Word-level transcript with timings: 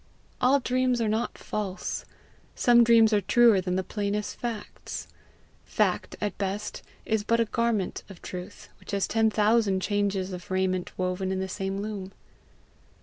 All 0.41 0.59
dreams 0.59 0.99
are 0.99 1.07
not 1.07 1.37
false; 1.37 2.05
some 2.55 2.83
dreams 2.83 3.13
are 3.13 3.21
truer 3.21 3.61
than 3.61 3.75
the 3.75 3.83
plainest 3.83 4.35
facts. 4.39 5.07
Fact 5.63 6.15
at 6.19 6.35
best 6.39 6.81
is 7.05 7.23
but 7.23 7.39
a 7.39 7.45
garment 7.45 8.01
of 8.09 8.19
truth, 8.19 8.69
which 8.79 8.89
has 8.93 9.07
ten 9.07 9.29
thousand 9.29 9.79
changes 9.83 10.33
of 10.33 10.49
raiment 10.49 10.91
woven 10.97 11.31
in 11.31 11.39
the 11.39 11.47
same 11.47 11.83
loom. 11.83 12.13